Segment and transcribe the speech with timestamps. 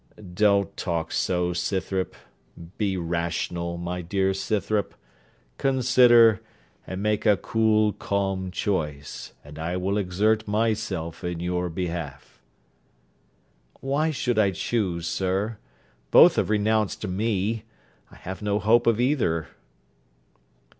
[0.33, 2.15] 'Don't talk so, Scythrop.
[2.79, 4.95] Be rational, my dear Scythrop.
[5.59, 6.41] Consider,
[6.87, 12.41] and make a cool, calm choice, and I will exert myself in your behalf.'
[13.79, 15.59] 'Why should I choose, sir?
[16.09, 17.65] Both have renounced me:
[18.09, 19.49] I have no hope of either.'